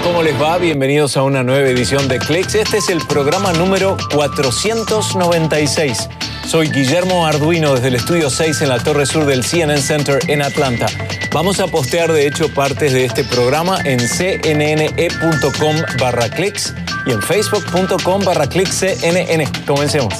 ¿Cómo 0.00 0.22
les 0.22 0.40
va? 0.40 0.56
Bienvenidos 0.56 1.18
a 1.18 1.22
una 1.22 1.42
nueva 1.42 1.68
edición 1.68 2.08
de 2.08 2.18
Clicks. 2.18 2.54
Este 2.54 2.78
es 2.78 2.88
el 2.88 3.06
programa 3.06 3.52
número 3.52 3.98
496. 4.14 6.08
Soy 6.46 6.70
Guillermo 6.70 7.26
Arduino 7.26 7.74
desde 7.74 7.88
el 7.88 7.96
estudio 7.96 8.30
6 8.30 8.62
en 8.62 8.70
la 8.70 8.78
Torre 8.82 9.04
Sur 9.04 9.26
del 9.26 9.44
CNN 9.44 9.82
Center 9.82 10.18
en 10.28 10.40
Atlanta. 10.40 10.86
Vamos 11.32 11.60
a 11.60 11.66
postear 11.66 12.10
de 12.10 12.26
hecho 12.26 12.48
partes 12.54 12.94
de 12.94 13.04
este 13.04 13.22
programa 13.22 13.80
en 13.84 13.98
cnne.com 13.98 15.76
barra 16.00 16.30
clicks 16.30 16.74
y 17.04 17.10
en 17.10 17.20
facebook.com 17.20 18.24
barra 18.24 18.48
cnn. 18.48 19.44
Comencemos. 19.66 20.14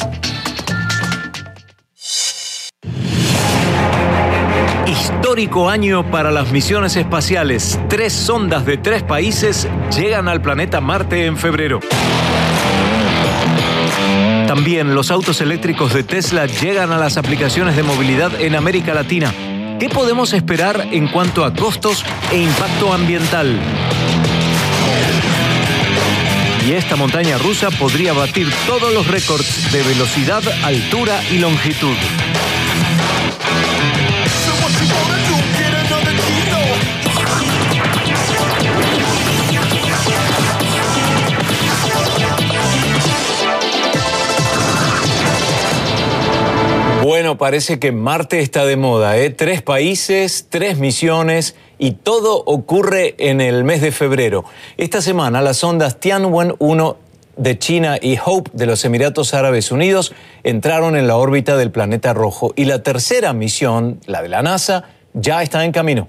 Histórico 5.33 5.71
año 5.71 6.11
para 6.11 6.31
las 6.31 6.53
misiones 6.53 6.95
espaciales. 6.95 7.81
Tres 7.89 8.13
sondas 8.13 8.67
de 8.67 8.77
tres 8.77 9.03
países 9.03 9.67
llegan 9.97 10.29
al 10.29 10.43
planeta 10.43 10.83
Marte 10.83 11.25
en 11.25 11.39
febrero. 11.39 11.81
También 14.47 14.95
los 14.95 15.11
autos 15.11 15.41
eléctricos 15.41 15.95
de 15.95 16.03
Tesla 16.03 16.45
llegan 16.45 16.93
a 16.93 16.99
las 16.99 17.17
aplicaciones 17.17 17.77
de 17.77 17.83
movilidad 17.83 18.39
en 18.43 18.55
América 18.55 18.93
Latina. 18.93 19.33
¿Qué 19.81 19.89
podemos 19.89 20.35
esperar 20.35 20.89
en 20.93 21.09
cuanto 21.09 21.47
a 21.47 21.55
costos 21.55 22.05
e 22.31 22.37
impacto 22.37 22.93
ambiental? 22.93 23.59
Y 26.69 26.73
esta 26.73 26.97
montaña 26.97 27.39
rusa 27.39 27.71
podría 27.71 28.13
batir 28.13 28.53
todos 28.67 28.93
los 28.93 29.07
récords 29.07 29.73
de 29.73 29.83
velocidad, 29.83 30.43
altura 30.63 31.19
y 31.33 31.39
longitud. 31.39 31.97
Parece 47.39 47.79
que 47.79 47.93
Marte 47.93 48.41
está 48.41 48.65
de 48.65 48.77
moda, 48.77 49.17
¿eh? 49.17 49.31
Tres 49.31 49.63
países, 49.63 50.47
tres 50.49 50.79
misiones 50.79 51.57
y 51.79 51.93
todo 51.93 52.43
ocurre 52.45 53.15
en 53.19 53.41
el 53.41 53.65
mes 53.65 53.81
de 53.81 53.93
febrero. 53.93 54.45
Esta 54.77 55.01
semana 55.01 55.41
las 55.41 55.59
sondas 55.59 55.99
Tianwen-1 56.01 56.97
de 57.37 57.59
China 57.59 57.99
y 58.01 58.19
Hope 58.25 58.51
de 58.53 58.67
los 58.67 58.85
Emiratos 58.85 59.35
Árabes 59.35 59.73
Unidos 59.73 60.15
entraron 60.45 60.97
en 60.97 61.07
la 61.07 61.17
órbita 61.17 61.57
del 61.57 61.71
planeta 61.71 62.13
rojo 62.13 62.53
y 62.57 62.67
la 62.67 62.83
tercera 62.83 63.33
misión, 63.33 64.01
la 64.07 64.23
de 64.23 64.29
la 64.29 64.43
NASA, 64.43 64.85
ya 65.15 65.43
está 65.43 65.65
en 65.65 65.73
camino. 65.73 66.09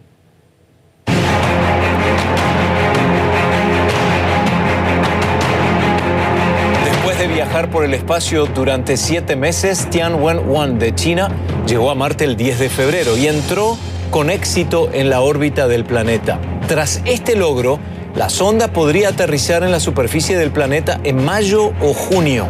Por 7.53 7.85
el 7.85 7.93
espacio 7.93 8.47
durante 8.47 8.97
siete 8.97 9.35
meses, 9.35 9.87
Tianwen-1 9.91 10.79
de 10.79 10.95
China 10.95 11.29
llegó 11.67 11.91
a 11.91 11.95
Marte 11.95 12.23
el 12.23 12.35
10 12.35 12.57
de 12.57 12.67
febrero 12.67 13.15
y 13.15 13.27
entró 13.27 13.77
con 14.09 14.31
éxito 14.31 14.89
en 14.91 15.11
la 15.11 15.21
órbita 15.21 15.67
del 15.67 15.85
planeta. 15.85 16.39
Tras 16.67 17.01
este 17.05 17.35
logro, 17.35 17.77
la 18.15 18.29
sonda 18.29 18.69
podría 18.69 19.09
aterrizar 19.09 19.61
en 19.61 19.69
la 19.69 19.79
superficie 19.79 20.35
del 20.35 20.49
planeta 20.49 20.99
en 21.03 21.23
mayo 21.23 21.73
o 21.79 21.93
junio. 21.93 22.47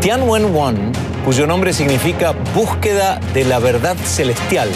Tianwen-1, 0.00 0.74
cuyo 1.24 1.46
nombre 1.46 1.72
significa 1.72 2.34
búsqueda 2.52 3.20
de 3.32 3.44
la 3.44 3.60
verdad 3.60 3.96
celestial, 3.96 4.68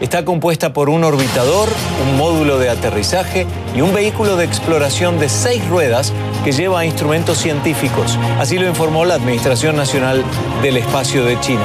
Está 0.00 0.24
compuesta 0.24 0.72
por 0.72 0.88
un 0.88 1.04
orbitador, 1.04 1.68
un 2.04 2.16
módulo 2.16 2.58
de 2.58 2.68
aterrizaje 2.68 3.46
y 3.72 3.82
un 3.82 3.94
vehículo 3.94 4.34
de 4.34 4.44
exploración 4.44 5.20
de 5.20 5.28
seis 5.28 5.64
ruedas 5.68 6.12
que 6.44 6.52
lleva 6.52 6.84
instrumentos 6.84 7.38
científicos. 7.38 8.18
Así 8.38 8.58
lo 8.58 8.68
informó 8.68 9.04
la 9.04 9.14
Administración 9.14 9.76
Nacional 9.76 10.24
del 10.62 10.76
Espacio 10.76 11.24
de 11.24 11.38
China. 11.40 11.64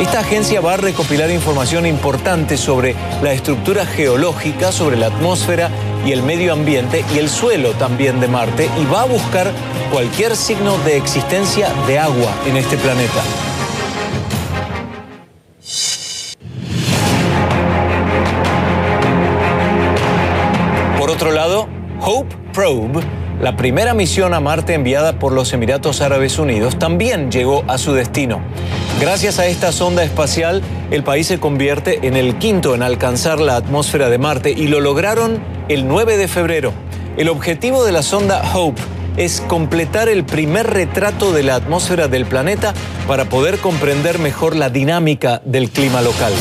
Esta 0.00 0.20
agencia 0.20 0.60
va 0.60 0.74
a 0.74 0.76
recopilar 0.76 1.30
información 1.30 1.86
importante 1.86 2.56
sobre 2.56 2.94
la 3.22 3.32
estructura 3.32 3.84
geológica, 3.84 4.70
sobre 4.72 4.96
la 4.96 5.06
atmósfera 5.06 5.70
y 6.06 6.12
el 6.12 6.22
medio 6.22 6.52
ambiente 6.52 7.04
y 7.14 7.18
el 7.18 7.28
suelo 7.28 7.72
también 7.72 8.20
de 8.20 8.28
Marte 8.28 8.70
y 8.80 8.84
va 8.86 9.02
a 9.02 9.06
buscar 9.06 9.50
cualquier 9.92 10.36
signo 10.36 10.78
de 10.78 10.96
existencia 10.96 11.68
de 11.86 11.98
agua 11.98 12.32
en 12.46 12.56
este 12.56 12.76
planeta. 12.76 13.22
otro 21.18 21.32
lado, 21.32 21.68
Hope 22.00 22.32
Probe, 22.52 23.00
la 23.40 23.56
primera 23.56 23.94
misión 23.94 24.34
a 24.34 24.40
Marte 24.40 24.74
enviada 24.74 25.18
por 25.18 25.32
los 25.32 25.52
Emiratos 25.52 26.00
Árabes 26.00 26.38
Unidos, 26.38 26.78
también 26.78 27.30
llegó 27.30 27.64
a 27.68 27.78
su 27.78 27.92
destino. 27.92 28.40
Gracias 29.00 29.38
a 29.38 29.46
esta 29.46 29.70
sonda 29.70 30.02
espacial, 30.02 30.62
el 30.90 31.04
país 31.04 31.28
se 31.28 31.38
convierte 31.38 32.06
en 32.06 32.16
el 32.16 32.36
quinto 32.38 32.74
en 32.74 32.82
alcanzar 32.82 33.40
la 33.40 33.56
atmósfera 33.56 34.10
de 34.10 34.18
Marte 34.18 34.50
y 34.50 34.66
lo 34.66 34.80
lograron 34.80 35.38
el 35.68 35.86
9 35.86 36.16
de 36.16 36.26
febrero. 36.26 36.72
El 37.16 37.28
objetivo 37.28 37.84
de 37.84 37.92
la 37.92 38.02
sonda 38.02 38.42
Hope 38.54 38.80
es 39.16 39.40
completar 39.42 40.08
el 40.08 40.24
primer 40.24 40.66
retrato 40.68 41.32
de 41.32 41.42
la 41.42 41.56
atmósfera 41.56 42.08
del 42.08 42.26
planeta 42.26 42.74
para 43.06 43.26
poder 43.26 43.58
comprender 43.58 44.18
mejor 44.18 44.56
la 44.56 44.70
dinámica 44.70 45.42
del 45.44 45.70
clima 45.70 46.02
local. 46.02 46.32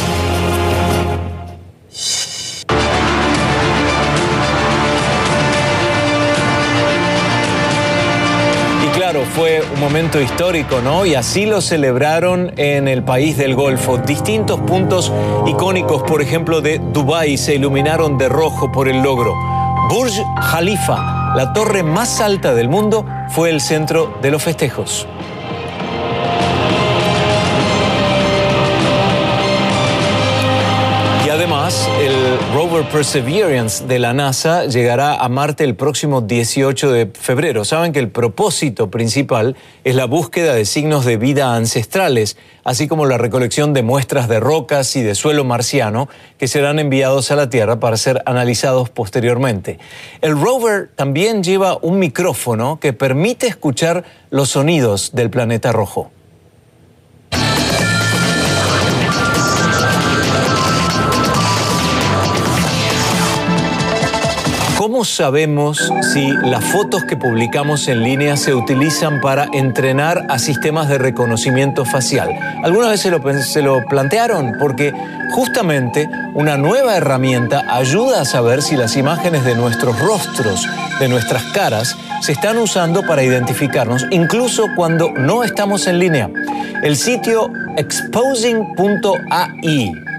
Fue 9.15 9.61
un 9.73 9.79
momento 9.79 10.19
histórico, 10.19 10.81
¿no? 10.81 11.05
Y 11.05 11.15
así 11.15 11.45
lo 11.45 11.61
celebraron 11.61 12.51
en 12.57 12.89
el 12.89 13.03
país 13.03 13.37
del 13.37 13.55
Golfo. 13.55 13.97
Distintos 13.97 14.59
puntos 14.59 15.13
icónicos, 15.45 16.03
por 16.03 16.21
ejemplo, 16.21 16.59
de 16.59 16.79
Dubái, 16.79 17.37
se 17.37 17.55
iluminaron 17.55 18.17
de 18.17 18.27
rojo 18.27 18.69
por 18.69 18.89
el 18.89 19.01
logro. 19.01 19.33
Burj 19.89 20.13
Khalifa, 20.51 21.33
la 21.35 21.53
torre 21.53 21.83
más 21.83 22.19
alta 22.19 22.53
del 22.53 22.67
mundo, 22.67 23.05
fue 23.29 23.49
el 23.49 23.61
centro 23.61 24.17
de 24.21 24.29
los 24.29 24.43
festejos. 24.43 25.07
El 31.67 32.39
rover 32.53 32.87
Perseverance 32.87 33.85
de 33.85 33.99
la 33.99 34.13
NASA 34.13 34.67
llegará 34.67 35.15
a 35.15 35.27
Marte 35.27 35.65
el 35.65 35.75
próximo 35.75 36.21
18 36.21 36.91
de 36.93 37.07
febrero. 37.07 37.65
Saben 37.65 37.91
que 37.91 37.99
el 37.99 38.09
propósito 38.09 38.89
principal 38.89 39.57
es 39.83 39.93
la 39.93 40.05
búsqueda 40.05 40.53
de 40.53 40.63
signos 40.63 41.03
de 41.03 41.17
vida 41.17 41.55
ancestrales, 41.55 42.37
así 42.63 42.87
como 42.87 43.05
la 43.05 43.17
recolección 43.17 43.73
de 43.73 43.83
muestras 43.83 44.29
de 44.29 44.39
rocas 44.39 44.95
y 44.95 45.01
de 45.01 45.13
suelo 45.13 45.43
marciano 45.43 46.07
que 46.37 46.47
serán 46.47 46.79
enviados 46.79 47.31
a 47.31 47.35
la 47.35 47.49
Tierra 47.49 47.81
para 47.81 47.97
ser 47.97 48.23
analizados 48.25 48.89
posteriormente. 48.89 49.77
El 50.21 50.39
rover 50.39 50.91
también 50.95 51.43
lleva 51.43 51.77
un 51.81 51.99
micrófono 51.99 52.79
que 52.79 52.93
permite 52.93 53.47
escuchar 53.47 54.05
los 54.29 54.51
sonidos 54.51 55.11
del 55.13 55.29
planeta 55.29 55.73
rojo. 55.73 56.11
¿Cómo 64.97 65.05
sabemos 65.05 65.93
si 66.11 66.31
las 66.31 66.65
fotos 66.65 67.03
que 67.03 67.15
publicamos 67.15 67.87
en 67.87 68.01
línea 68.01 68.35
se 68.35 68.55
utilizan 68.55 69.21
para 69.21 69.47
entrenar 69.53 70.25
a 70.27 70.39
sistemas 70.39 70.89
de 70.89 70.97
reconocimiento 70.97 71.85
facial? 71.85 72.31
¿Alguna 72.63 72.89
vez 72.89 73.01
se 73.01 73.11
lo, 73.11 73.21
se 73.43 73.61
lo 73.61 73.85
plantearon? 73.85 74.55
Porque 74.59 74.91
justamente 75.29 76.09
una 76.33 76.57
nueva 76.57 76.97
herramienta 76.97 77.63
ayuda 77.69 78.21
a 78.21 78.25
saber 78.25 78.63
si 78.63 78.75
las 78.75 78.97
imágenes 78.97 79.45
de 79.45 79.53
nuestros 79.53 79.99
rostros, 79.99 80.67
de 80.99 81.07
nuestras 81.07 81.43
caras, 81.53 81.95
se 82.23 82.31
están 82.31 82.57
usando 82.57 83.03
para 83.03 83.21
identificarnos, 83.21 84.07
incluso 84.09 84.65
cuando 84.75 85.11
no 85.11 85.43
estamos 85.43 85.85
en 85.85 85.99
línea. 85.99 86.27
El 86.81 86.95
sitio 86.95 87.51
exposing.ai 87.77 88.47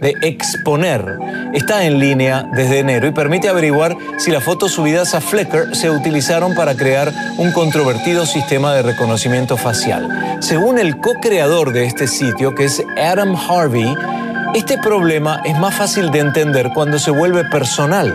de 0.00 0.15
exponer 0.23 1.19
está 1.53 1.85
en 1.85 1.99
línea 1.99 2.47
desde 2.53 2.81
enero 2.81 3.06
y 3.06 3.12
permite 3.12 3.49
averiguar 3.49 3.97
si 4.19 4.31
las 4.31 4.45
fotos 4.45 4.73
subidas 4.73 5.15
a 5.15 5.21
Flickr 5.21 5.75
se 5.75 5.91
utilizaron 5.91 6.55
para 6.55 6.75
crear 6.75 7.12
un 7.39 7.53
controvertido 7.53 8.27
sistema 8.27 8.75
de 8.75 8.83
reconocimiento 8.83 9.56
facial. 9.56 10.39
Según 10.41 10.79
el 10.79 10.99
co-creador 10.99 11.73
de 11.73 11.85
este 11.85 12.06
sitio, 12.06 12.55
que 12.55 12.65
es 12.65 12.83
Adam 12.97 13.35
Harvey, 13.37 13.95
este 14.55 14.79
problema 14.79 15.41
es 15.45 15.59
más 15.59 15.75
fácil 15.75 16.11
de 16.11 16.21
entender 16.21 16.71
cuando 16.75 16.99
se 16.99 17.11
vuelve 17.11 17.45
personal. 17.45 18.15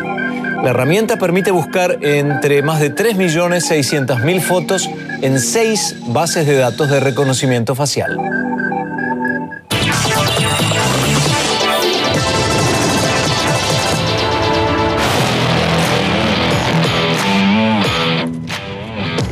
La 0.63 0.69
herramienta 0.69 1.17
permite 1.17 1.51
buscar 1.51 1.97
entre 2.01 2.61
más 2.61 2.79
de 2.79 2.95
3.600.000 2.95 4.41
fotos 4.41 4.89
en 5.21 5.39
seis 5.39 5.95
bases 6.07 6.47
de 6.47 6.55
datos 6.55 6.89
de 6.89 6.99
reconocimiento 6.99 7.75
facial. 7.75 8.17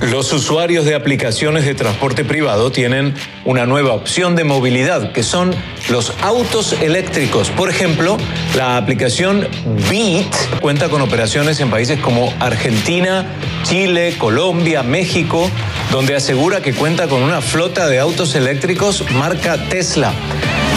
Los 0.01 0.33
usuarios 0.33 0.86
de 0.86 0.95
aplicaciones 0.95 1.63
de 1.63 1.75
transporte 1.75 2.25
privado 2.25 2.71
tienen 2.71 3.13
una 3.45 3.68
nueva 3.68 3.94
opción 3.94 4.36
de 4.36 4.44
movilidad, 4.44 5.12
que 5.12 5.21
son 5.21 5.53
los 5.89 6.13
autos 6.24 6.74
eléctricos. 6.81 7.51
Por 7.51 7.69
ejemplo, 7.69 8.18
la 8.56 8.77
aplicación 8.77 9.48
Beat 9.92 10.59
cuenta 10.59 10.89
con 10.89 11.03
operaciones 11.03 11.59
en 11.59 11.69
países 11.69 12.00
como 12.00 12.33
Argentina, 12.39 13.27
Chile, 13.62 14.15
Colombia, 14.18 14.81
México, 14.81 15.48
donde 15.92 16.15
asegura 16.15 16.62
que 16.62 16.74
cuenta 16.74 17.07
con 17.07 17.21
una 17.21 17.39
flota 17.39 17.88
de 17.88 18.00
autos 18.00 18.33
eléctricos 18.33 19.06
marca 19.12 19.69
Tesla. 19.69 20.13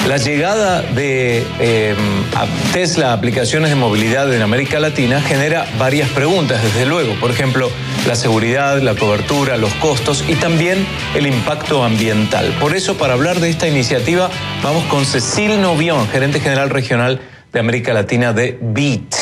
La 0.08 0.18
llegada 0.18 0.82
de 0.82 1.42
eh, 1.58 1.94
Tesla 2.74 3.14
aplicaciones 3.14 3.70
de 3.70 3.76
movilidad 3.76 4.32
en 4.34 4.42
América 4.42 4.78
Latina 4.78 5.22
genera 5.22 5.64
varias 5.78 6.10
preguntas, 6.10 6.62
desde 6.62 6.84
luego. 6.84 7.14
Por 7.20 7.30
ejemplo, 7.30 7.70
la 8.06 8.14
seguridad, 8.14 8.82
la 8.82 8.94
cobertura, 8.96 9.56
los 9.56 9.72
costos 9.74 10.22
y 10.28 10.34
también 10.34 10.86
el 11.14 11.26
impacto 11.26 11.82
ambiental. 11.82 12.54
Por 12.60 12.76
eso, 12.76 12.98
para 12.98 13.14
hablar 13.14 13.40
de 13.40 13.48
esta 13.48 13.66
iniciativa, 13.66 14.28
vamos 14.62 14.84
con 14.84 15.06
Cecil 15.06 15.62
Novión, 15.62 16.06
gerente 16.08 16.38
general 16.38 16.68
regional 16.68 17.22
de 17.50 17.60
América 17.60 17.94
Latina 17.94 18.34
de 18.34 18.58
BEAT. 18.60 19.14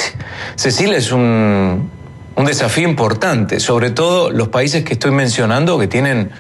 Cecil 0.56 0.94
es 0.94 1.12
un, 1.12 1.90
un 2.35 2.44
desafío 2.44 2.88
importante, 2.88 3.61
sobre 3.61 3.90
todo 3.90 4.32
los 4.32 4.49
países 4.49 4.82
que 4.85 4.94
estoy 4.94 5.12
mencionando 5.12 5.78
que 5.78 5.87
tienen 5.87 6.32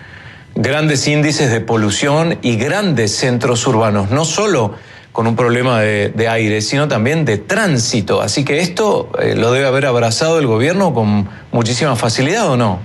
grandes 0.54 1.06
índices 1.08 1.50
de 1.50 1.60
polución 1.60 2.38
y 2.42 2.56
grandes 2.56 3.16
centros 3.16 3.66
urbanos, 3.66 4.10
no 4.10 4.24
solo 4.24 4.74
con 5.12 5.26
un 5.26 5.36
problema 5.36 5.80
de, 5.80 6.28
aire, 6.28 6.62
sino 6.62 6.88
también 6.88 7.24
de 7.24 7.36
tránsito. 7.36 8.22
Así 8.22 8.44
que 8.44 8.60
esto 8.60 9.10
eh, 9.20 9.34
lo 9.36 9.52
debe 9.52 9.66
haber 9.66 9.84
abrazado 9.86 10.38
el 10.38 10.46
gobierno 10.46 10.94
con 10.94 11.28
muchísima 11.52 11.96
facilidad 11.96 12.48
o 12.50 12.56
no. 12.56 12.78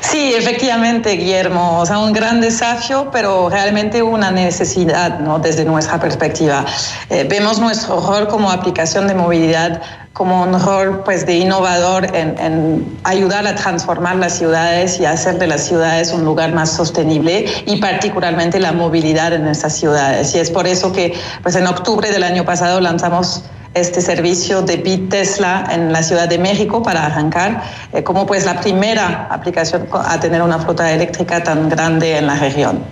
Sí, 0.00 0.32
efectivamente, 0.32 1.16
Guillermo. 1.16 1.80
O 1.80 1.86
sea, 1.86 1.98
un 1.98 2.12
gran 2.12 2.40
desafío, 2.40 3.10
pero 3.10 3.48
realmente 3.48 4.02
una 4.02 4.30
necesidad, 4.30 5.18
¿no? 5.18 5.40
Desde 5.40 5.64
nuestra 5.64 5.98
perspectiva. 5.98 6.64
Eh, 7.10 7.26
vemos 7.28 7.58
nuestro 7.58 8.00
rol 8.00 8.28
como 8.28 8.52
aplicación 8.52 9.08
de 9.08 9.14
movilidad 9.14 9.82
como 10.14 10.42
un 10.42 10.58
rol 10.60 11.02
pues, 11.04 11.26
de 11.26 11.34
innovador 11.34 12.06
en, 12.14 12.98
ayudar 13.02 13.46
a 13.48 13.56
transformar 13.56 14.14
las 14.16 14.38
ciudades 14.38 15.00
y 15.00 15.04
hacer 15.04 15.38
de 15.38 15.48
las 15.48 15.66
ciudades 15.66 16.12
un 16.12 16.24
lugar 16.24 16.54
más 16.54 16.70
sostenible 16.70 17.46
y 17.66 17.76
particularmente 17.78 18.60
la 18.60 18.72
movilidad 18.72 19.32
en 19.32 19.48
estas 19.48 19.76
ciudades. 19.76 20.32
Y 20.36 20.38
es 20.38 20.50
por 20.50 20.68
eso 20.68 20.92
que 20.92 21.14
pues, 21.42 21.56
en 21.56 21.66
octubre 21.66 22.12
del 22.12 22.22
año 22.22 22.44
pasado 22.44 22.80
lanzamos 22.80 23.42
este 23.74 24.00
servicio 24.00 24.62
de 24.62 24.76
Bit 24.76 25.08
Tesla 25.10 25.66
en 25.72 25.92
la 25.92 26.04
Ciudad 26.04 26.28
de 26.28 26.38
México 26.38 26.80
para 26.80 27.06
arrancar 27.06 27.64
eh, 27.92 28.04
como 28.04 28.24
pues 28.24 28.46
la 28.46 28.60
primera 28.60 29.26
aplicación 29.32 29.88
a 29.92 30.20
tener 30.20 30.42
una 30.42 30.60
flota 30.60 30.92
eléctrica 30.92 31.42
tan 31.42 31.68
grande 31.68 32.16
en 32.16 32.28
la 32.28 32.36
región. 32.36 32.84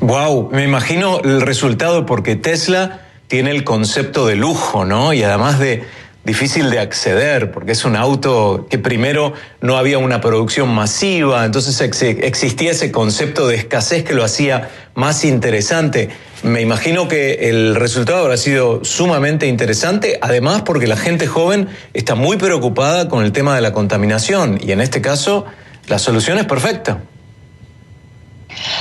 Wow, 0.00 0.48
me 0.50 0.64
imagino 0.64 1.20
el 1.20 1.42
resultado 1.42 2.06
porque 2.06 2.34
Tesla 2.34 3.09
tiene 3.30 3.52
el 3.52 3.62
concepto 3.62 4.26
de 4.26 4.34
lujo, 4.34 4.84
¿no? 4.84 5.12
Y 5.12 5.22
además 5.22 5.60
de 5.60 5.84
difícil 6.24 6.68
de 6.68 6.80
acceder, 6.80 7.52
porque 7.52 7.70
es 7.72 7.84
un 7.84 7.94
auto 7.94 8.66
que 8.68 8.76
primero 8.76 9.34
no 9.60 9.76
había 9.76 9.98
una 9.98 10.20
producción 10.20 10.68
masiva, 10.68 11.44
entonces 11.44 11.80
existía 11.80 12.72
ese 12.72 12.90
concepto 12.90 13.46
de 13.46 13.54
escasez 13.54 14.02
que 14.02 14.14
lo 14.14 14.24
hacía 14.24 14.68
más 14.96 15.24
interesante. 15.24 16.10
Me 16.42 16.60
imagino 16.60 17.06
que 17.06 17.48
el 17.48 17.76
resultado 17.76 18.18
habrá 18.18 18.36
sido 18.36 18.84
sumamente 18.84 19.46
interesante, 19.46 20.18
además 20.20 20.62
porque 20.62 20.88
la 20.88 20.96
gente 20.96 21.28
joven 21.28 21.68
está 21.94 22.16
muy 22.16 22.36
preocupada 22.36 23.08
con 23.08 23.24
el 23.24 23.30
tema 23.30 23.54
de 23.54 23.60
la 23.60 23.72
contaminación 23.72 24.58
y 24.60 24.72
en 24.72 24.80
este 24.80 25.00
caso 25.00 25.44
la 25.86 26.00
solución 26.00 26.36
es 26.38 26.46
perfecta. 26.46 27.00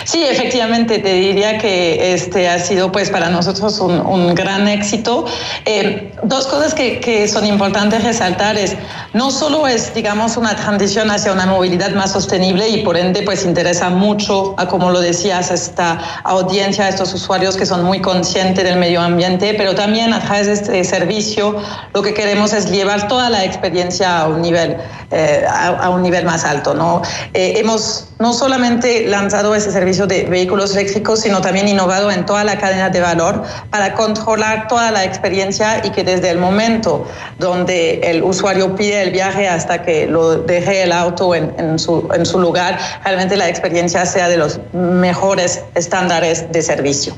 Sí, 0.04 0.24
efectivamente, 0.24 1.00
te 1.00 1.13
diría 1.13 1.57
que 1.57 2.13
este 2.13 2.50
ha 2.50 2.60
sido 2.60 2.92
pues 2.92 3.10
para 3.10 3.30
nosotros 3.30 3.80
un, 3.80 4.33
gran 4.36 4.68
éxito. 4.68 5.25
Eh, 5.66 6.12
dos 6.24 6.48
cosas 6.48 6.74
que, 6.74 7.00
que, 7.00 7.27
son 7.27 7.45
importantes 7.45 8.04
resaltar 8.04 8.57
es, 8.57 8.75
no 9.13 9.31
solo 9.31 9.68
es, 9.68 9.94
digamos, 9.94 10.38
una 10.38 10.56
transición 10.56 11.12
hacia 11.12 11.31
una 11.31 11.45
movilidad 11.45 11.92
más 11.92 12.12
sostenible 12.12 12.69
y 12.69 12.83
por 12.83 12.98
ende 12.98 13.24
pues 13.24 13.45
interesa 13.45 13.89
mucho, 13.89 14.56
a, 14.57 14.68
como 14.68 14.92
lo 14.92 15.01
decías, 15.01 15.51
a 15.51 15.54
esta 15.54 16.00
audiencia, 16.24 16.86
a 16.86 16.89
estos 16.89 17.13
usuarios 17.13 17.57
que 17.57 17.66
son 17.66 17.83
muy 17.83 18.01
conscientes 18.01 18.63
del 18.63 18.77
medio 18.77 19.01
ambiente, 19.01 19.54
pero 19.57 19.75
también 19.75 20.13
a 20.13 20.19
través 20.21 20.48
de 20.48 20.54
este 20.54 20.83
servicio 20.83 21.56
lo 21.94 22.01
que 22.01 22.13
queremos 22.13 22.54
es 22.54 22.71
llevar 22.71 23.07
toda 23.07 23.30
la 23.30 23.44
experiencia 23.44 24.21
a 24.21 24.27
un 24.27 24.42
nivel, 24.42 24.77
eh, 25.12 25.45
a, 25.48 25.89
un 25.89 26.01
nivel 26.01 26.25
más 26.25 26.44
alto. 26.45 26.74
¿no? 26.74 27.01
Eh, 27.33 27.54
hemos 27.57 28.10
no 28.19 28.33
solamente 28.33 29.07
lanzado 29.07 29.56
ese 29.60 29.72
servicio 29.72 30.08
de 30.08 30.24
vehículos 30.24 30.76
eléctricos, 30.76 31.22
sino 31.22 31.42
también 31.42 31.68
innovado 31.68 32.12
en 32.12 32.26
toda 32.26 32.44
la 32.44 32.58
cadena 32.58 32.90
de 32.90 33.00
valor 33.00 33.44
para 33.70 33.94
controlar 33.94 34.68
toda 34.68 34.92
la 34.92 35.06
experiencia 35.06 35.82
y 35.86 35.92
que 35.92 36.04
desde 36.04 36.30
el 36.32 36.40
momento 36.40 37.08
donde 37.38 38.00
el 38.00 38.24
usuario 38.24 38.76
pide 38.76 39.04
el 39.04 39.12
viaje 39.12 39.48
hasta 39.48 39.84
que 39.84 40.08
lo 40.08 40.40
deje 40.40 40.84
el 40.84 40.92
auto 40.92 41.36
en, 41.36 41.78
su, 41.78 42.10
en 42.14 42.26
su 42.26 42.40
lugar, 42.40 42.80
realmente 43.04 43.38
la 43.38 43.48
experiencia 43.48 44.06
sea 44.06 44.28
de 44.28 44.38
los 44.38 44.60
mejores 44.74 45.62
estándares 45.76 46.52
de 46.52 46.62
servicio. 46.62 47.14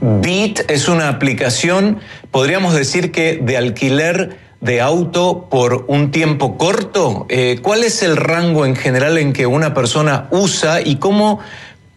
Bit 0.00 0.70
es 0.70 0.88
una 0.88 1.08
aplicación, 1.08 2.00
podríamos 2.30 2.74
decir 2.74 3.12
que 3.12 3.38
de 3.42 3.56
alquiler 3.56 4.45
de 4.60 4.80
auto 4.80 5.48
por 5.50 5.84
un 5.88 6.10
tiempo 6.10 6.56
corto? 6.56 7.26
Eh, 7.28 7.58
¿Cuál 7.62 7.84
es 7.84 8.02
el 8.02 8.16
rango 8.16 8.66
en 8.66 8.76
general 8.76 9.18
en 9.18 9.32
que 9.32 9.46
una 9.46 9.74
persona 9.74 10.28
usa 10.30 10.80
y 10.80 10.96
cómo, 10.96 11.40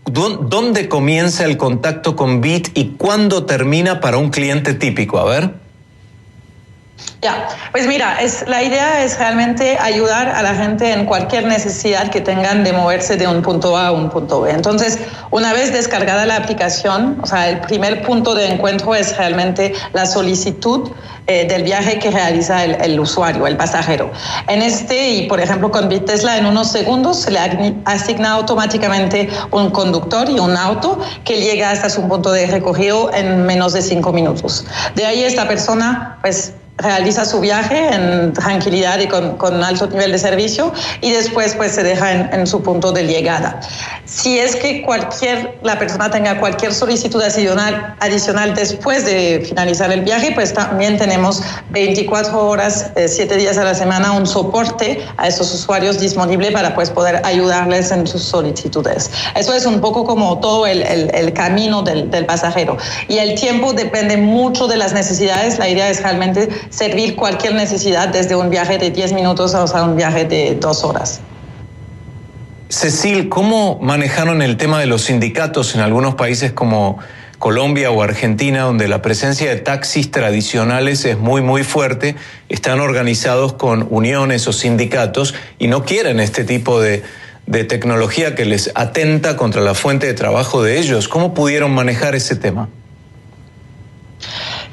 dónde 0.06 0.90
comienza 0.90 1.46
el 1.46 1.58
contacto 1.58 2.16
con 2.16 2.42
Bit 2.42 2.78
y 2.78 2.96
cuándo 2.98 3.46
termina 3.46 4.02
para 4.02 4.18
un 4.18 4.30
cliente 4.30 4.74
típico? 4.74 5.20
A 5.20 5.26
ver. 5.26 5.69
Ya, 7.22 7.50
pues 7.74 7.86
mira, 7.86 8.22
es, 8.22 8.48
la 8.48 8.64
idea 8.64 9.04
es 9.04 9.20
realmente 9.20 9.78
ayudar 9.78 10.30
a 10.30 10.42
la 10.42 10.56
gente 10.56 10.94
en 10.94 11.06
cualquier 11.06 11.46
necesidad 11.46 12.10
que 12.10 12.22
tengan 12.22 12.64
de 12.64 12.72
moverse 12.72 13.18
de 13.18 13.28
un 13.28 13.42
punto 13.42 13.76
A 13.76 13.88
a 13.88 13.92
un 13.92 14.10
punto 14.10 14.42
B. 14.42 14.52
Entonces, 14.52 15.00
una 15.30 15.52
vez 15.52 15.74
descargada 15.74 16.26
la 16.26 16.38
aplicación, 16.38 17.20
o 17.22 17.26
sea, 17.26 17.50
el 17.50 17.60
primer 17.60 18.04
punto 18.04 18.36
de 18.36 18.48
encuentro 18.48 18.96
es 18.96 19.18
realmente 19.18 19.74
la 19.92 20.06
solicitud 20.06 20.92
eh, 21.28 21.46
del 21.46 21.64
viaje 21.64 22.00
que 22.00 22.10
realiza 22.10 22.64
el, 22.64 23.00
usuario, 23.00 23.46
el 23.46 23.56
pasajero. 23.56 24.12
En 24.48 24.62
este, 24.62 25.12
y 25.12 25.28
por 25.28 25.40
ejemplo 25.40 25.70
con 25.70 25.88
Bitesla, 25.88 26.38
en 26.38 26.46
unos 26.48 26.72
segundos 26.72 27.20
se 27.20 27.32
le 27.32 27.40
asigna 27.86 28.32
automáticamente 28.32 29.30
un 29.52 29.70
conductor 29.70 30.28
y 30.28 30.40
un 30.40 30.58
auto 30.58 30.98
que 31.26 31.40
llega 31.40 31.70
hasta 31.70 31.90
su 31.90 32.08
punto 32.08 32.32
de 32.32 32.48
recogido 32.48 33.14
en 33.14 33.46
menos 33.46 33.74
de 33.74 33.84
cinco 33.84 34.12
minutos. 34.12 34.66
De 34.96 35.06
ahí 35.06 35.24
esta 35.24 35.48
persona, 35.48 36.18
pues 36.22 36.54
realiza 36.80 37.26
su 37.26 37.40
viaje 37.40 37.94
en 37.94 38.34
tranquilidad 38.34 39.00
y 39.00 39.08
con, 39.08 39.38
con, 39.38 39.64
alto 39.64 39.88
nivel 39.88 40.12
de 40.12 40.18
servicio 40.18 40.72
y 41.02 41.12
después 41.12 41.56
pues 41.56 41.74
se 41.74 41.84
deja 41.84 42.12
en, 42.12 42.34
en, 42.34 42.48
su 42.48 42.62
punto 42.62 42.92
de 42.92 43.06
llegada. 43.06 43.60
Si 44.06 44.40
es 44.40 44.56
que 44.56 44.82
cualquier, 44.82 45.60
la 45.62 45.78
persona 45.78 46.10
tenga 46.10 46.40
cualquier 46.40 46.74
solicitud 46.74 47.22
adicional, 47.22 47.96
adicional 48.00 48.56
después 48.56 49.06
de 49.06 49.44
finalizar 49.46 49.92
el 49.92 50.02
viaje, 50.02 50.32
pues 50.34 50.54
también 50.54 50.98
tenemos 50.98 51.42
24 51.70 52.48
horas, 52.48 52.92
7 52.96 53.34
eh, 53.34 53.38
días 53.38 53.58
a 53.58 53.64
la 53.64 53.76
semana 53.76 54.14
un 54.14 54.26
soporte 54.26 55.06
a 55.18 55.28
esos 55.28 55.54
usuarios 55.54 56.00
disponible 56.00 56.52
para 56.52 56.74
pues 56.74 56.90
poder 56.90 57.22
ayudarles 57.26 57.92
en 57.92 58.08
sus 58.08 58.24
solicitudes. 58.24 59.12
Eso 59.36 59.54
es 59.54 59.66
un 59.66 59.82
poco 59.82 60.06
como 60.06 60.40
todo 60.40 60.66
el, 60.66 60.82
el, 60.84 61.14
el 61.14 61.34
camino 61.34 61.82
del, 61.82 62.10
del 62.10 62.26
pasajero. 62.26 62.78
Y 63.08 63.18
el 63.18 63.36
tiempo 63.40 63.74
depende 63.74 64.18
mucho 64.18 64.68
de 64.68 64.78
las 64.78 64.94
necesidades. 64.94 65.60
La 65.60 65.68
idea 65.68 65.90
es 65.90 66.02
realmente 66.02 66.50
servir 66.70 67.16
cualquier 67.16 67.56
necesidad 67.56 68.10
desde 68.10 68.36
un 68.36 68.50
viaje 68.50 68.78
de 68.78 68.92
10 68.92 69.14
minutos 69.14 69.56
hasta 69.56 69.84
un 69.84 69.96
viaje 69.96 70.26
de 70.26 70.56
dos 70.56 70.84
horas. 70.84 71.22
Cecil, 72.70 73.30
¿cómo 73.30 73.80
manejaron 73.82 74.42
el 74.44 74.56
tema 74.58 74.80
de 74.80 74.86
los 74.86 75.04
sindicatos 75.04 75.74
en 75.74 75.82
algunos 75.82 76.14
países 76.16 76.52
como 76.52 77.00
Colombia 77.40 77.90
o 77.90 78.04
Argentina, 78.04 78.62
donde 78.62 78.88
la 78.88 79.02
presencia 79.02 79.50
de 79.50 79.56
taxis 79.56 80.12
tradicionales 80.12 81.04
es 81.06 81.18
muy, 81.18 81.42
muy 81.42 81.64
fuerte? 81.64 82.16
Están 82.48 82.80
organizados 82.80 83.54
con 83.54 83.88
uniones 83.90 84.48
o 84.48 84.54
sindicatos 84.54 85.34
y 85.58 85.68
no 85.68 85.84
quieren 85.84 86.20
este 86.20 86.44
tipo 86.44 86.80
de, 86.80 87.02
de 87.48 87.64
tecnología 87.64 88.36
que 88.36 88.46
les 88.46 88.70
atenta 88.76 89.36
contra 89.36 89.62
la 89.62 89.74
fuente 89.74 90.06
de 90.06 90.14
trabajo 90.14 90.62
de 90.62 90.78
ellos. 90.78 91.08
¿Cómo 91.08 91.34
pudieron 91.34 91.72
manejar 91.72 92.14
ese 92.14 92.36
tema? 92.36 92.70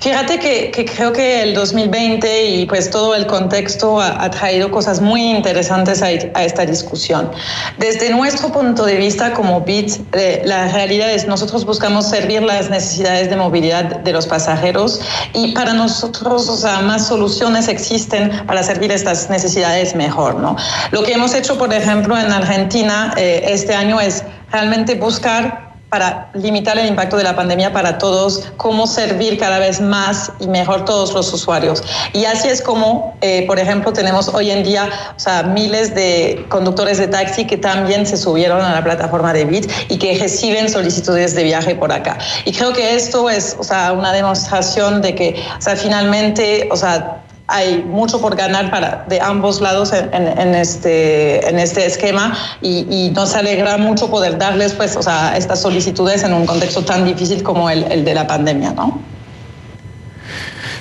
Fíjate 0.06 0.38
que, 0.38 0.84
creo 0.84 1.12
que 1.12 1.42
el 1.42 1.52
2020 1.52 2.46
y 2.46 2.66
pues 2.66 2.90
todo 2.90 3.16
el 3.16 3.26
contexto 3.26 4.00
ha, 4.00 4.30
traído 4.30 4.70
cosas 4.70 5.00
muy 5.00 5.20
interesantes 5.20 6.00
a, 6.00 6.12
esta 6.12 6.64
discusión. 6.64 7.32
Desde 7.76 8.10
nuestro 8.10 8.52
punto 8.52 8.84
de 8.84 8.98
vista 8.98 9.32
como 9.32 9.62
BIT, 9.62 10.14
eh, 10.14 10.42
la 10.44 10.68
realidad 10.68 11.10
es 11.10 11.26
nosotros 11.26 11.64
buscamos 11.64 12.08
servir 12.08 12.40
las 12.44 12.70
necesidades 12.70 13.30
de 13.30 13.34
movilidad 13.34 13.96
de 13.96 14.12
los 14.12 14.28
pasajeros 14.28 15.00
y 15.32 15.50
para 15.54 15.72
nosotros, 15.72 16.48
o 16.50 16.56
sea, 16.56 16.82
más 16.82 17.08
soluciones 17.08 17.66
existen 17.66 18.30
para 18.46 18.62
servir 18.62 18.92
estas 18.92 19.28
necesidades 19.28 19.96
mejor, 19.96 20.36
¿no? 20.36 20.54
Lo 20.92 21.02
que 21.02 21.14
hemos 21.14 21.34
hecho, 21.34 21.58
por 21.58 21.74
ejemplo, 21.74 22.16
en 22.16 22.30
Argentina 22.30 23.12
eh, 23.16 23.42
este 23.48 23.74
año 23.74 24.00
es 24.00 24.22
realmente 24.52 24.94
buscar 24.94 25.65
para 25.88 26.30
limitar 26.34 26.76
el 26.78 26.86
impacto 26.86 27.16
de 27.16 27.22
la 27.22 27.36
pandemia 27.36 27.72
para 27.72 27.98
todos, 27.98 28.52
cómo 28.56 28.86
servir 28.86 29.38
cada 29.38 29.58
vez 29.58 29.80
más 29.80 30.32
y 30.40 30.48
mejor 30.48 30.84
todos 30.84 31.14
los 31.14 31.32
usuarios. 31.32 31.82
Y 32.12 32.24
así 32.24 32.48
es 32.48 32.60
como, 32.60 33.16
eh, 33.20 33.46
por 33.46 33.58
ejemplo, 33.58 33.92
tenemos 33.92 34.28
hoy 34.28 34.50
en 34.50 34.64
día 34.64 34.88
o 35.16 35.18
sea, 35.18 35.44
miles 35.44 35.94
de 35.94 36.44
conductores 36.48 36.98
de 36.98 37.06
taxi 37.06 37.46
que 37.46 37.56
también 37.56 38.06
se 38.06 38.16
subieron 38.16 38.60
a 38.60 38.72
la 38.72 38.82
plataforma 38.82 39.32
de 39.32 39.44
Bit 39.44 39.70
y 39.88 39.98
que 39.98 40.18
reciben 40.18 40.68
solicitudes 40.68 41.34
de 41.34 41.44
viaje 41.44 41.74
por 41.74 41.92
acá. 41.92 42.18
Y 42.44 42.52
creo 42.52 42.72
que 42.72 42.94
esto 42.96 43.30
es 43.30 43.56
o 43.58 43.64
sea, 43.64 43.92
una 43.92 44.12
demostración 44.12 45.02
de 45.02 45.14
que 45.14 45.42
o 45.58 45.62
sea, 45.62 45.76
finalmente, 45.76 46.68
o 46.70 46.76
sea, 46.76 47.22
hay 47.48 47.84
mucho 47.84 48.20
por 48.20 48.36
ganar 48.36 48.70
para, 48.70 49.04
de 49.08 49.20
ambos 49.20 49.60
lados 49.60 49.92
en, 49.92 50.54
este, 50.54 51.48
en 51.48 51.58
este 51.58 51.86
esquema 51.86 52.36
y, 52.60 53.12
nos 53.14 53.34
alegra 53.34 53.78
mucho 53.78 54.10
poder 54.10 54.36
darles 54.36 54.74
pues, 54.74 54.96
o 54.96 55.02
sea, 55.02 55.36
estas 55.36 55.62
solicitudes 55.62 56.22
en 56.24 56.34
un 56.34 56.44
contexto 56.44 56.84
tan 56.84 57.04
difícil 57.04 57.42
como 57.42 57.70
el, 57.70 58.04
de 58.04 58.14
la 58.14 58.26
pandemia. 58.26 58.72
¿no? 58.72 59.00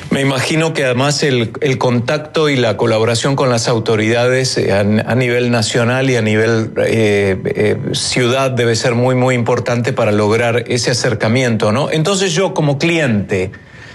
Me 0.09 0.21
imagino 0.21 0.73
que 0.73 0.83
además 0.83 1.21
el, 1.23 1.77
contacto 1.77 2.49
y 2.49 2.55
la 2.55 2.77
colaboración 2.77 3.35
con 3.35 3.49
las 3.49 3.67
autoridades 3.67 4.57
eh, 4.57 4.73
a, 4.73 5.15
nivel 5.15 5.51
nacional 5.51 6.09
y 6.09 6.15
a 6.15 6.21
nivel 6.21 6.71
eh, 6.83 7.37
eh, 7.45 7.77
ciudad 7.93 8.51
debe 8.51 8.75
ser 8.75 8.95
muy, 8.95 9.15
muy 9.15 9.35
importante 9.35 9.93
para 9.93 10.11
lograr 10.11 10.63
ese 10.67 10.91
acercamiento. 10.91 11.71
¿no? 11.71 11.91
Entonces 11.91 12.33
yo 12.33 12.53
como 12.53 12.79
cliente, 12.79 13.51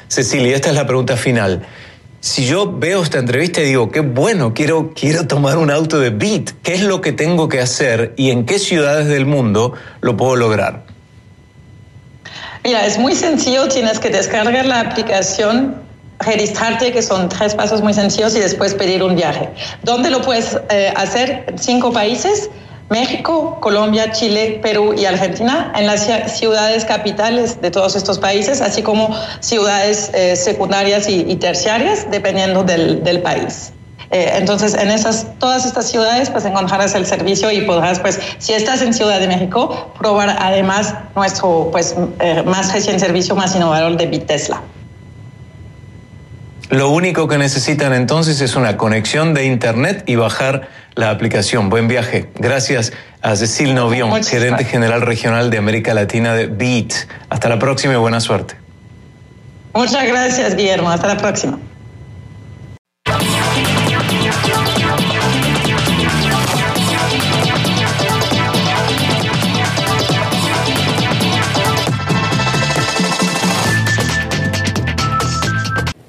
Cecilia, 0.08 0.54
esta 0.54 0.70
es 0.70 0.76
la 0.76 0.86
pregunta 0.86 1.16
final 1.16 1.62
si 2.20 2.46
yo 2.46 2.70
veo 2.78 3.02
esta 3.02 3.18
entrevista 3.18 3.60
y 3.62 3.64
digo, 3.64 3.90
qué 3.90 4.00
bueno, 4.00 4.52
quiero, 4.52 4.92
quiero 4.94 5.26
tomar 5.26 5.56
un 5.56 5.70
auto 5.70 5.98
de 5.98 6.10
Beat, 6.10 6.50
¿qué 6.62 6.74
es 6.74 6.82
lo 6.82 7.00
que 7.00 7.12
tengo 7.12 7.48
que 7.48 7.60
hacer 7.60 8.12
y 8.16 8.30
en 8.30 8.44
qué 8.44 8.58
ciudades 8.58 9.08
del 9.08 9.24
mundo 9.24 9.72
lo 10.02 10.16
puedo 10.16 10.36
lograr? 10.36 10.84
Mira, 12.62 12.84
es 12.84 12.98
muy 12.98 13.14
sencillo, 13.14 13.68
tienes 13.68 13.98
que 13.98 14.10
descargar 14.10 14.66
la 14.66 14.80
aplicación, 14.80 15.76
registrarte, 16.18 16.92
que 16.92 17.00
son 17.00 17.30
tres 17.30 17.54
pasos 17.54 17.80
muy 17.80 17.94
sencillos, 17.94 18.36
y 18.36 18.40
después 18.40 18.74
pedir 18.74 19.02
un 19.02 19.16
viaje. 19.16 19.48
¿Dónde 19.82 20.10
lo 20.10 20.20
puedes 20.20 20.58
eh, 20.68 20.92
hacer? 20.94 21.54
Cinco 21.58 21.90
países. 21.90 22.50
México, 22.90 23.58
Colombia, 23.60 24.10
Chile, 24.10 24.58
Perú 24.60 24.94
y 24.98 25.04
Argentina, 25.04 25.72
en 25.76 25.86
las 25.86 26.10
ciudades 26.36 26.84
capitales 26.84 27.60
de 27.62 27.70
todos 27.70 27.94
estos 27.94 28.18
países, 28.18 28.60
así 28.60 28.82
como 28.82 29.16
ciudades 29.38 30.10
eh, 30.12 30.34
secundarias 30.34 31.08
y, 31.08 31.36
terciarias, 31.36 32.10
dependiendo 32.10 32.64
del, 32.64 33.20
país. 33.22 33.72
Eh, 34.10 34.32
entonces, 34.34 34.74
en 34.74 34.90
esas, 34.90 35.38
todas 35.38 35.66
estas 35.66 35.88
ciudades, 35.88 36.30
pues 36.30 36.44
encontrarás 36.44 36.96
el 36.96 37.06
servicio 37.06 37.52
y 37.52 37.60
podrás, 37.60 38.00
pues, 38.00 38.18
si 38.38 38.54
estás 38.54 38.82
en 38.82 38.92
Ciudad 38.92 39.20
de 39.20 39.28
México, 39.28 39.92
probar 39.96 40.36
además 40.40 40.92
nuestro, 41.14 41.68
pues, 41.70 41.94
eh, 42.18 42.42
más 42.42 42.72
reciente 42.72 42.98
servicio 42.98 43.36
más 43.36 43.54
innovador 43.54 43.96
de 43.96 44.06
Bitesla. 44.06 44.62
Lo 46.70 46.90
único 46.90 47.28
que 47.28 47.38
necesitan 47.38 47.92
entonces 47.92 48.40
es 48.40 48.56
una 48.56 48.76
conexión 48.76 49.32
de 49.34 49.44
Internet 49.44 50.04
y 50.06 50.16
bajar 50.16 50.68
la 50.94 51.10
aplicación. 51.10 51.68
Buen 51.68 51.88
viaje. 51.88 52.28
Gracias 52.36 52.92
a 53.22 53.36
Cecil 53.36 53.74
Novión, 53.74 54.22
gerente 54.24 54.64
general 54.64 55.02
regional 55.02 55.50
de 55.50 55.58
América 55.58 55.94
Latina 55.94 56.34
de 56.34 56.46
BEAT. 56.46 56.92
Hasta 57.28 57.48
la 57.48 57.58
próxima 57.58 57.94
y 57.94 57.96
buena 57.96 58.20
suerte. 58.20 58.54
Muchas 59.74 60.06
gracias, 60.06 60.56
Guillermo. 60.56 60.90
Hasta 60.90 61.06
la 61.06 61.16
próxima. 61.16 61.58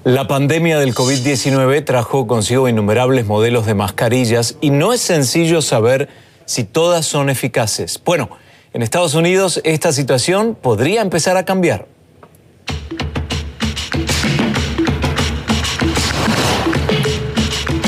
La 0.04 0.26
pandemia 0.26 0.80
del 0.80 0.96
COVID-19 0.96 1.86
trajo 1.86 2.26
consigo 2.26 2.68
innumerables 2.68 3.28
modelos 3.28 3.68
de 3.68 3.76
mascarillas 3.76 4.56
y 4.60 4.72
no 4.72 4.94
es 4.94 5.02
sencillo 5.02 5.62
saber 5.62 6.10
si 6.46 6.64
todas 6.64 7.06
son 7.06 7.30
eficaces. 7.30 8.02
Bueno, 8.04 8.32
en 8.74 8.82
Estados 8.82 9.14
Unidos 9.14 9.62
esta 9.64 9.94
situación 9.94 10.58
podría 10.60 11.04
empezar 11.04 11.38
a 11.38 11.46
cambiar. 11.46 11.86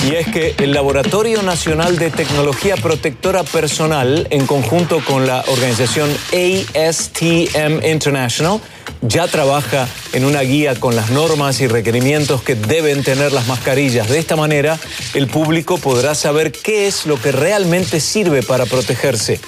Y 0.07 0.15
es 0.15 0.27
que 0.27 0.53
el 0.59 0.71
Laboratorio 0.71 1.41
Nacional 1.41 1.97
de 1.97 2.11
Tecnología 2.11 2.75
Protectora 2.75 3.41
Personal, 3.41 4.27
en 4.29 4.45
conjunto 4.45 4.99
con 5.03 5.25
la 5.25 5.43
organización 5.47 6.11
ASTM 6.31 7.83
International, 7.83 8.59
ya 9.03 9.27
trabaja 9.27 9.87
en 10.13 10.23
una 10.25 10.41
guía 10.41 10.75
con 10.75 10.95
las 10.95 11.11
normas 11.11 11.59
y 11.59 11.67
requerimientos 11.67 12.41
que 12.41 12.55
deben 12.55 13.03
tener 13.03 13.33
las 13.33 13.47
mascarillas. 13.47 14.09
De 14.09 14.17
esta 14.17 14.35
manera, 14.35 14.79
el 15.13 15.27
público 15.27 15.77
podrá 15.77 16.15
saber 16.15 16.51
qué 16.51 16.87
es 16.87 17.05
lo 17.05 17.21
que 17.21 17.31
realmente 17.31 17.99
sirve 17.99 18.43
para 18.43 18.65
protegerse. 18.65 19.39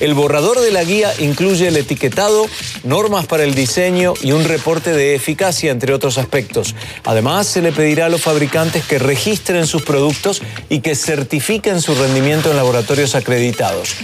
El 0.00 0.14
borrador 0.14 0.60
de 0.60 0.70
la 0.70 0.84
guía 0.84 1.12
incluye 1.18 1.68
el 1.68 1.76
etiquetado, 1.76 2.46
normas 2.84 3.26
para 3.26 3.44
el 3.44 3.54
diseño 3.54 4.14
y 4.22 4.32
un 4.32 4.44
reporte 4.44 4.92
de 4.92 5.14
eficacia, 5.14 5.70
entre 5.70 5.92
otros 5.92 6.16
aspectos. 6.16 6.74
Además, 7.04 7.46
se 7.46 7.60
le 7.60 7.72
pedirá 7.72 8.06
a 8.06 8.08
los 8.08 8.22
fabricantes 8.22 8.84
que 8.84 8.98
registren 8.98 9.66
sus 9.66 9.82
productos 9.82 10.40
y 10.68 10.80
que 10.80 10.94
certifiquen 10.94 11.80
su 11.80 11.94
rendimiento 11.94 12.50
en 12.50 12.56
laboratorios 12.56 13.14
acreditados. 13.14 13.94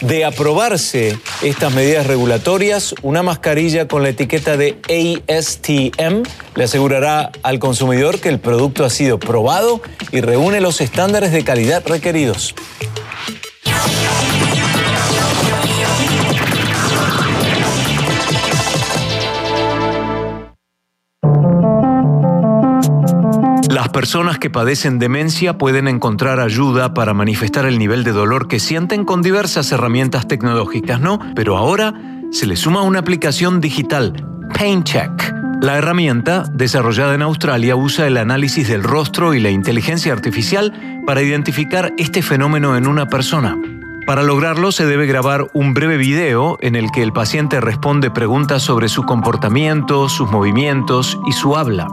De 0.00 0.26
aprobarse 0.26 1.18
estas 1.42 1.72
medidas 1.72 2.06
regulatorias, 2.06 2.94
una 3.02 3.22
mascarilla 3.22 3.88
con 3.88 4.02
la 4.02 4.10
etiqueta 4.10 4.55
de 4.56 4.78
ASTM 5.28 6.22
le 6.54 6.64
asegurará 6.64 7.30
al 7.42 7.58
consumidor 7.58 8.20
que 8.20 8.28
el 8.28 8.38
producto 8.38 8.84
ha 8.84 8.90
sido 8.90 9.18
probado 9.18 9.80
y 10.12 10.20
reúne 10.20 10.60
los 10.60 10.80
estándares 10.80 11.32
de 11.32 11.44
calidad 11.44 11.82
requeridos. 11.86 12.54
Las 23.68 23.88
personas 23.90 24.38
que 24.38 24.48
padecen 24.48 24.98
demencia 24.98 25.58
pueden 25.58 25.86
encontrar 25.86 26.40
ayuda 26.40 26.94
para 26.94 27.12
manifestar 27.12 27.66
el 27.66 27.78
nivel 27.78 28.04
de 28.04 28.12
dolor 28.12 28.48
que 28.48 28.58
sienten 28.58 29.04
con 29.04 29.22
diversas 29.22 29.70
herramientas 29.70 30.26
tecnológicas, 30.26 31.00
¿no? 31.00 31.18
Pero 31.34 31.56
ahora 31.56 31.92
se 32.30 32.46
le 32.46 32.56
suma 32.56 32.82
una 32.82 33.00
aplicación 33.00 33.60
digital, 33.60 34.35
PainCheck. 34.54 35.34
La 35.60 35.76
herramienta, 35.76 36.44
desarrollada 36.52 37.14
en 37.14 37.22
Australia, 37.22 37.76
usa 37.76 38.06
el 38.06 38.16
análisis 38.16 38.68
del 38.68 38.82
rostro 38.82 39.34
y 39.34 39.40
la 39.40 39.50
inteligencia 39.50 40.12
artificial 40.12 41.02
para 41.06 41.22
identificar 41.22 41.92
este 41.96 42.22
fenómeno 42.22 42.76
en 42.76 42.86
una 42.86 43.06
persona. 43.06 43.56
Para 44.06 44.22
lograrlo 44.22 44.70
se 44.70 44.86
debe 44.86 45.06
grabar 45.06 45.48
un 45.52 45.74
breve 45.74 45.96
video 45.96 46.58
en 46.60 46.76
el 46.76 46.90
que 46.92 47.02
el 47.02 47.12
paciente 47.12 47.60
responde 47.60 48.10
preguntas 48.10 48.62
sobre 48.62 48.88
su 48.88 49.02
comportamiento, 49.02 50.08
sus 50.08 50.30
movimientos 50.30 51.18
y 51.26 51.32
su 51.32 51.56
habla. 51.56 51.88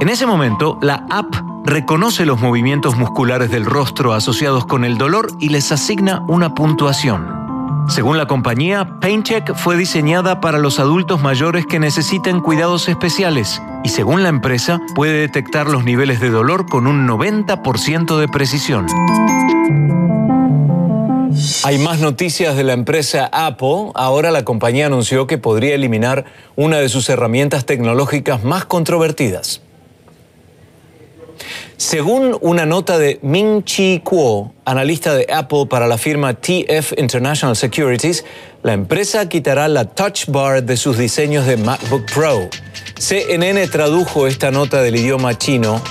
En 0.00 0.08
ese 0.08 0.26
momento, 0.26 0.78
la 0.82 1.06
app 1.08 1.34
reconoce 1.64 2.26
los 2.26 2.40
movimientos 2.40 2.96
musculares 2.96 3.50
del 3.50 3.64
rostro 3.64 4.12
asociados 4.12 4.66
con 4.66 4.84
el 4.84 4.98
dolor 4.98 5.28
y 5.40 5.48
les 5.48 5.72
asigna 5.72 6.22
una 6.28 6.54
puntuación. 6.54 7.41
Según 7.88 8.16
la 8.16 8.26
compañía, 8.26 8.98
PainCheck 9.00 9.54
fue 9.54 9.76
diseñada 9.76 10.40
para 10.40 10.58
los 10.58 10.78
adultos 10.78 11.20
mayores 11.20 11.66
que 11.66 11.78
necesiten 11.78 12.40
cuidados 12.40 12.88
especiales 12.88 13.60
y 13.84 13.90
según 13.90 14.22
la 14.22 14.28
empresa 14.28 14.80
puede 14.94 15.20
detectar 15.20 15.66
los 15.66 15.84
niveles 15.84 16.20
de 16.20 16.30
dolor 16.30 16.66
con 16.66 16.86
un 16.86 17.06
90% 17.06 18.18
de 18.18 18.28
precisión. 18.28 18.86
Hay 21.64 21.78
más 21.78 21.98
noticias 22.00 22.56
de 22.56 22.64
la 22.64 22.72
empresa 22.72 23.28
Apple. 23.32 23.90
Ahora 23.94 24.30
la 24.30 24.44
compañía 24.44 24.86
anunció 24.86 25.26
que 25.26 25.38
podría 25.38 25.74
eliminar 25.74 26.24
una 26.56 26.78
de 26.78 26.88
sus 26.88 27.08
herramientas 27.08 27.66
tecnológicas 27.66 28.44
más 28.44 28.64
controvertidas. 28.64 29.62
Según 31.76 32.36
una 32.40 32.66
nota 32.66 32.98
de 32.98 33.18
Ming 33.22 33.64
Chi 33.64 34.00
Kuo, 34.04 34.54
analista 34.64 35.14
de 35.14 35.26
Apple 35.32 35.66
para 35.68 35.86
la 35.86 35.98
firma 35.98 36.34
TF 36.34 36.92
International 36.96 37.56
Securities, 37.56 38.24
la 38.62 38.72
empresa 38.72 39.28
quitará 39.28 39.68
la 39.68 39.86
Touch 39.86 40.26
Bar 40.28 40.62
de 40.62 40.76
sus 40.76 40.96
diseños 40.96 41.46
de 41.46 41.56
MacBook 41.56 42.04
Pro. 42.12 42.48
CNN 42.98 43.66
tradujo 43.66 44.26
esta 44.26 44.50
nota 44.50 44.80
del 44.82 44.96
idioma 44.96 45.36
chino. 45.36 45.82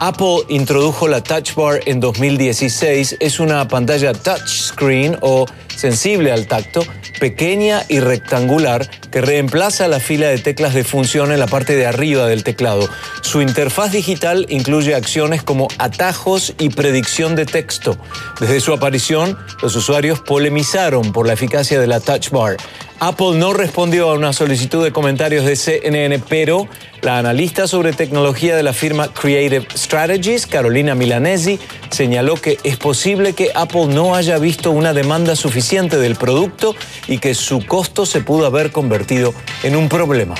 Apple 0.00 0.42
introdujo 0.48 1.08
la 1.08 1.22
Touch 1.22 1.54
Bar 1.54 1.80
en 1.86 2.00
2016. 2.00 3.16
Es 3.20 3.40
una 3.40 3.66
pantalla 3.68 4.12
touchscreen 4.12 5.16
o 5.20 5.46
sensible 5.74 6.32
al 6.32 6.46
tacto, 6.46 6.84
pequeña 7.20 7.82
y 7.88 8.00
rectangular 8.00 8.88
que 9.10 9.20
reemplaza 9.20 9.88
la 9.88 10.00
fila 10.00 10.28
de 10.28 10.38
teclas 10.38 10.74
de 10.74 10.84
función 10.84 11.32
en 11.32 11.38
la 11.38 11.46
parte 11.46 11.76
de 11.76 11.86
arriba 11.86 12.26
del 12.26 12.44
teclado. 12.44 12.88
Su 13.22 13.40
interfaz 13.40 13.92
digital 13.92 14.46
incluye 14.48 14.94
acciones 14.94 15.42
como 15.42 15.68
atajos 15.78 16.54
y 16.58 16.70
predicción 16.70 17.36
de 17.36 17.46
texto. 17.46 17.96
Desde 18.40 18.60
su 18.60 18.72
aparición, 18.72 19.38
los 19.62 19.76
usuarios 19.76 20.20
polemizaron 20.20 21.12
por 21.12 21.26
la 21.26 21.34
eficacia 21.34 21.80
de 21.80 21.86
la 21.86 22.00
Touch 22.00 22.30
Bar. 22.30 22.56
Apple 23.00 23.36
no 23.36 23.52
respondió 23.52 24.10
a 24.10 24.14
una 24.14 24.32
solicitud 24.32 24.82
de 24.82 24.92
comentarios 24.92 25.44
de 25.44 25.56
CNN, 25.56 26.20
pero 26.28 26.68
la 27.02 27.18
analista 27.18 27.66
sobre 27.66 27.92
tecnología 27.92 28.56
de 28.56 28.62
la 28.62 28.72
firma 28.72 29.08
Creative 29.08 29.66
Strategies, 29.76 30.46
Carolina 30.46 30.94
Milanesi, 30.94 31.58
señaló 31.90 32.36
que 32.36 32.58
es 32.64 32.76
posible 32.76 33.32
que 33.32 33.50
Apple 33.54 33.86
no 33.86 34.14
haya 34.14 34.38
visto 34.38 34.70
una 34.70 34.92
demanda 34.92 35.36
suficiente 35.36 35.98
del 35.98 36.16
producto 36.16 36.74
y 37.08 37.18
que 37.18 37.34
su 37.34 37.66
costo 37.66 38.06
se 38.06 38.20
pudo 38.20 38.46
haber 38.46 38.70
convertido 38.70 39.34
en 39.62 39.76
un 39.76 39.88
problema. 39.88 40.34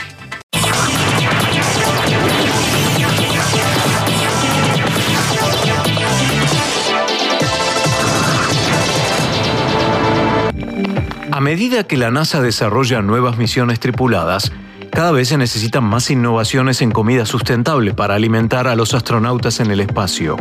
A 11.34 11.40
medida 11.40 11.82
que 11.82 11.96
la 11.96 12.12
NASA 12.12 12.40
desarrolla 12.40 13.02
nuevas 13.02 13.38
misiones 13.38 13.80
tripuladas, 13.80 14.52
cada 14.92 15.10
vez 15.10 15.30
se 15.30 15.36
necesitan 15.36 15.82
más 15.82 16.08
innovaciones 16.08 16.80
en 16.80 16.92
comida 16.92 17.26
sustentable 17.26 17.92
para 17.92 18.14
alimentar 18.14 18.68
a 18.68 18.76
los 18.76 18.94
astronautas 18.94 19.58
en 19.58 19.72
el 19.72 19.80
espacio. 19.80 20.36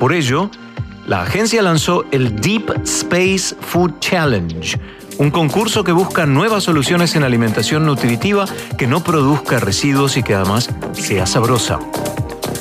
Por 0.00 0.14
ello, 0.14 0.50
la 1.06 1.20
agencia 1.20 1.60
lanzó 1.60 2.06
el 2.10 2.36
Deep 2.36 2.72
Space 2.84 3.54
Food 3.60 3.98
Challenge, 4.00 4.80
un 5.18 5.30
concurso 5.30 5.84
que 5.84 5.92
busca 5.92 6.24
nuevas 6.24 6.64
soluciones 6.64 7.14
en 7.16 7.22
alimentación 7.22 7.84
nutritiva 7.84 8.46
que 8.78 8.86
no 8.86 9.04
produzca 9.04 9.60
residuos 9.60 10.16
y 10.16 10.22
que 10.22 10.36
además 10.36 10.70
sea 10.94 11.26
sabrosa. 11.26 11.80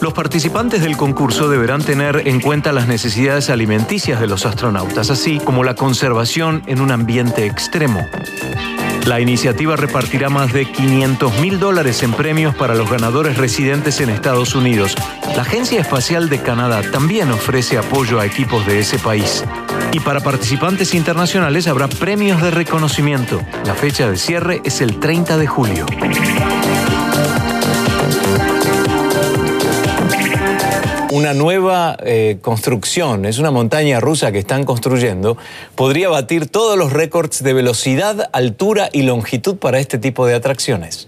Los 0.04 0.12
participantes 0.12 0.82
del 0.82 0.98
concurso 0.98 1.48
deberán 1.48 1.82
tener 1.82 2.28
en 2.28 2.42
cuenta 2.42 2.74
las 2.74 2.90
necesidades 2.90 3.50
alimenticias 3.50 4.20
de 4.20 4.28
los 4.28 4.46
astronautas, 4.46 5.10
así 5.10 5.40
como 5.40 5.64
la 5.64 5.76
conservación 5.76 6.62
en 6.66 6.82
un 6.82 6.92
ambiente 6.92 7.46
extremo. 7.46 8.06
La 9.06 9.22
iniciativa 9.22 9.78
repartirá 9.78 10.28
más 10.28 10.52
de 10.52 10.70
500 10.70 11.40
mil 11.40 11.58
dólares 11.58 12.04
en 12.04 12.12
premios 12.12 12.54
para 12.54 12.76
los 12.76 12.90
ganadores 12.90 13.38
residentes 13.38 14.02
en 14.02 14.10
Estados 14.10 14.56
Unidos. 14.56 14.94
La 15.38 15.44
Agencia 15.44 15.80
Espacial 15.80 16.28
de 16.28 16.42
Canadá 16.42 16.82
también 16.92 17.32
ofrece 17.32 17.78
apoyo 17.78 18.20
a 18.20 18.26
equipos 18.26 18.66
de 18.66 18.80
ese 18.80 19.00
país. 19.00 19.46
Y 19.94 20.02
para 20.02 20.20
participantes 20.20 20.94
internacionales 20.96 21.70
habrá 21.70 21.88
premios 21.88 22.42
de 22.42 22.52
reconocimiento. 22.52 23.42
La 23.66 23.74
fecha 23.74 24.12
de 24.12 24.18
cierre 24.18 24.62
es 24.66 24.82
el 24.82 25.00
30 25.00 25.38
de 25.38 25.48
julio. 25.48 25.86
Una 31.14 31.36
nueva 31.36 31.96
eh, 32.04 32.40
construcción, 32.42 33.26
es 33.26 33.38
una 33.38 33.52
montaña 33.52 34.00
rusa 34.00 34.32
que 34.32 34.40
están 34.40 34.64
construyendo, 34.64 35.38
podría 35.76 36.10
batir 36.10 36.48
todos 36.48 36.76
los 36.76 36.92
récords 36.92 37.44
de 37.44 37.54
velocidad, 37.54 38.32
altura 38.34 38.90
y 38.92 39.04
longitud 39.04 39.58
para 39.58 39.78
este 39.78 40.00
tipo 40.00 40.26
de 40.26 40.34
atracciones. 40.34 41.08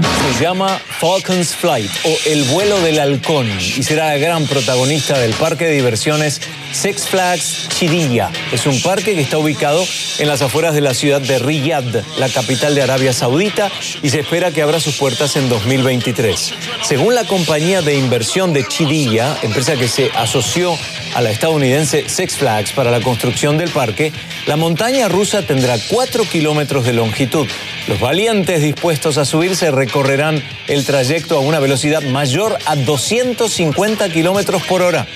Se 0.00 0.44
llama 0.44 0.80
Falcon's 1.00 1.54
Flight 1.54 1.90
o 2.04 2.16
El 2.26 2.44
vuelo 2.44 2.80
del 2.80 2.98
halcón 2.98 3.48
y 3.58 3.82
será 3.82 4.14
el 4.14 4.20
gran 4.20 4.46
protagonista 4.46 5.18
del 5.18 5.32
parque 5.32 5.66
de 5.66 5.72
diversiones 5.72 6.40
Six 6.72 7.08
Flags 7.08 7.68
Chirilla. 7.68 8.30
Es 8.52 8.66
un 8.66 8.80
parque 8.80 9.14
que 9.14 9.20
está 9.20 9.38
ubicado 9.38 9.84
en 10.18 10.28
las 10.28 10.40
afueras 10.42 10.74
de 10.74 10.80
la 10.80 10.94
ciudad 10.94 11.20
de 11.20 11.38
Riyadh, 11.38 12.04
la 12.18 12.28
capital 12.28 12.74
de 12.74 12.82
Arabia 12.82 13.12
Saudita, 13.12 13.70
y 14.02 14.10
se 14.10 14.20
espera 14.20 14.50
que 14.50 14.62
abra 14.62 14.80
sus 14.80 14.96
puertas 14.96 15.36
en 15.36 15.48
2023. 15.48 16.54
Según 16.82 17.14
la 17.14 17.24
compañía 17.24 17.82
de 17.82 17.96
inversión 17.96 18.52
de 18.52 18.66
Chirilla, 18.66 19.36
empresa 19.42 19.76
que 19.76 19.88
se 19.88 20.10
asoció 20.14 20.76
a 21.14 21.20
la 21.20 21.30
estadounidense 21.30 22.08
Six 22.08 22.36
Flags 22.36 22.72
para 22.72 22.90
la 22.90 23.00
construcción 23.00 23.58
del 23.58 23.70
parque, 23.70 24.12
la 24.46 24.56
montaña 24.56 25.08
rusa 25.08 25.42
tendrá 25.42 25.76
4 25.88 26.24
kilómetros 26.24 26.84
de 26.84 26.92
longitud. 26.92 27.48
Los 27.88 27.98
valientes 27.98 28.62
dispuestos 28.62 29.18
a 29.18 29.24
subirse 29.24 29.70
recorrerán 29.70 30.42
el 30.68 30.84
trayecto 30.84 31.36
a 31.36 31.40
una 31.40 31.60
velocidad 31.60 32.02
mayor 32.02 32.58
a 32.66 32.76
250 32.76 34.08
kilómetros 34.10 34.62
por 34.64 34.82
hora. 34.82 35.06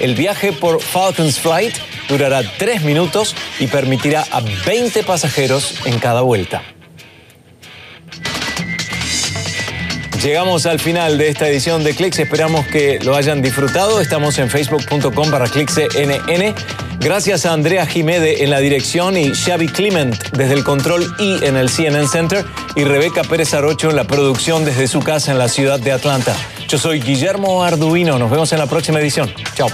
El 0.00 0.14
viaje 0.14 0.52
por 0.52 0.80
Falcon's 0.82 1.38
Flight 1.38 1.74
durará 2.08 2.42
3 2.58 2.82
minutos 2.82 3.34
y 3.58 3.66
permitirá 3.66 4.24
a 4.30 4.40
20 4.40 5.02
pasajeros 5.04 5.74
en 5.84 5.98
cada 5.98 6.22
vuelta. 6.22 6.62
Llegamos 10.22 10.66
al 10.66 10.80
final 10.80 11.16
de 11.16 11.28
esta 11.28 11.48
edición 11.48 11.84
de 11.84 11.94
Clicks. 11.94 12.18
Esperamos 12.18 12.66
que 12.66 12.98
lo 12.98 13.14
hayan 13.14 13.40
disfrutado. 13.40 14.00
Estamos 14.00 14.36
en 14.38 14.50
facebook.com 14.50 15.30
para 15.30 15.46
ClicksNN. 15.46 16.54
Gracias 16.98 17.46
a 17.46 17.52
Andrea 17.52 17.86
Jimede 17.86 18.42
en 18.42 18.50
la 18.50 18.58
dirección 18.58 19.16
y 19.16 19.32
Xavi 19.32 19.68
Clement 19.68 20.16
desde 20.32 20.54
el 20.54 20.64
control 20.64 21.06
y 21.20 21.44
en 21.44 21.56
el 21.56 21.68
CNN 21.68 22.08
Center 22.08 22.44
y 22.74 22.82
Rebeca 22.82 23.22
Pérez 23.22 23.54
Arocho 23.54 23.90
en 23.90 23.96
la 23.96 24.04
producción 24.04 24.64
desde 24.64 24.88
su 24.88 24.98
casa 24.98 25.30
en 25.30 25.38
la 25.38 25.48
ciudad 25.48 25.78
de 25.78 25.92
Atlanta. 25.92 26.34
Yo 26.66 26.78
soy 26.78 27.00
Guillermo 27.00 27.62
Arduino. 27.62 28.18
Nos 28.18 28.30
vemos 28.30 28.52
en 28.52 28.58
la 28.58 28.66
próxima 28.66 28.98
edición. 28.98 29.32
Chao. 29.54 29.68